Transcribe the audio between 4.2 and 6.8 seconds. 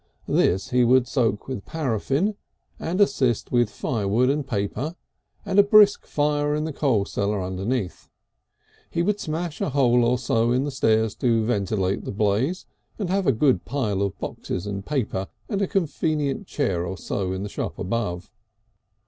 and paper, and a brisk fire in the